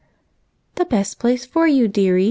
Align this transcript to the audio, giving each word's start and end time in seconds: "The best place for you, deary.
"The 0.77 0.85
best 0.85 1.19
place 1.19 1.45
for 1.45 1.67
you, 1.67 1.87
deary. 1.87 2.19